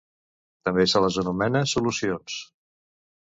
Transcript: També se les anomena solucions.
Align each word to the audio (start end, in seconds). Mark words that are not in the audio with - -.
També 0.69 0.85
se 0.93 1.01
les 1.03 1.19
anomena 1.23 1.61
solucions. 1.73 2.39